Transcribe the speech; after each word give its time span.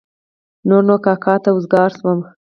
نور 0.67 0.83
نو 0.87 0.95
کاکا 1.05 1.33
ته 1.43 1.49
وزګار 1.55 1.89
شوم. 1.97 2.19